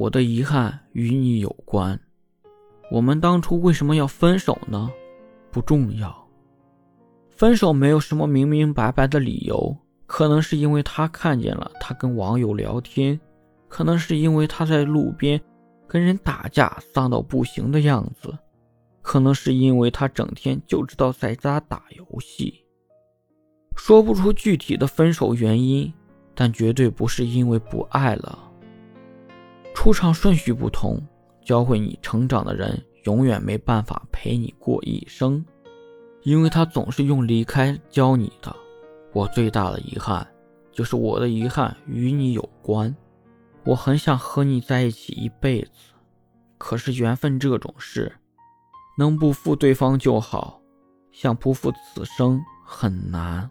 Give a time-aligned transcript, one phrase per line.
[0.00, 2.00] 我的遗憾与你有关。
[2.90, 4.90] 我们当初为什么要分手呢？
[5.50, 6.26] 不重要。
[7.28, 9.76] 分手没有什么明明白白的理由，
[10.06, 13.20] 可能是因为他看见了他跟网友聊天，
[13.68, 15.38] 可能是因为他在路边
[15.86, 18.34] 跟人打架丧到不行的样子，
[19.02, 22.64] 可能是因为他整天就知道在家打游戏。
[23.76, 25.92] 说不出具体的分手原因，
[26.34, 28.46] 但绝对不是因为不爱了。
[29.82, 31.00] 出场顺序不同，
[31.42, 35.42] 教会你成长的人永远没办法陪你过一生。
[36.20, 38.54] 因为他总是用离开教你的。
[39.14, 40.28] 我最大的遗憾，
[40.70, 42.94] 就是我的遗憾与你有关。
[43.64, 45.70] 我很想和你在一起一辈子，
[46.58, 48.12] 可是缘分这种事，
[48.98, 50.60] 能不负对方就好，
[51.10, 53.50] 想不负此生很难。